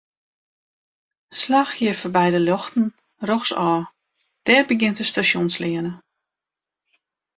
Slach 1.41 1.73
hjir 1.77 1.95
foarby 1.99 2.25
de 2.35 2.39
ljochten 2.45 2.85
rjochtsôf, 3.27 3.85
dêr 4.45 4.63
begjint 4.69 4.99
de 4.99 5.05
Stasjonsleane. 5.09 5.93